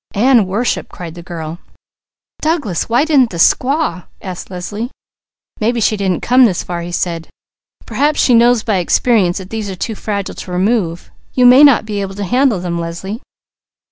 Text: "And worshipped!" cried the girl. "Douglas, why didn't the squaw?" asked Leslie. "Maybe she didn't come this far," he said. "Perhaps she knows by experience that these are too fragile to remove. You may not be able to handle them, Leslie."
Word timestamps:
"And 0.15 0.47
worshipped!" 0.47 0.89
cried 0.91 1.13
the 1.13 1.21
girl. 1.21 1.59
"Douglas, 2.41 2.89
why 2.89 3.05
didn't 3.05 3.29
the 3.29 3.37
squaw?" 3.37 4.05
asked 4.23 4.49
Leslie. 4.49 4.89
"Maybe 5.59 5.79
she 5.79 5.95
didn't 5.95 6.23
come 6.23 6.45
this 6.45 6.63
far," 6.63 6.81
he 6.81 6.91
said. 6.91 7.27
"Perhaps 7.85 8.19
she 8.19 8.33
knows 8.33 8.63
by 8.63 8.77
experience 8.77 9.37
that 9.37 9.51
these 9.51 9.69
are 9.69 9.75
too 9.75 9.93
fragile 9.93 10.33
to 10.33 10.51
remove. 10.51 11.11
You 11.35 11.45
may 11.45 11.63
not 11.63 11.85
be 11.85 12.01
able 12.01 12.15
to 12.15 12.23
handle 12.23 12.59
them, 12.59 12.79
Leslie." 12.79 13.21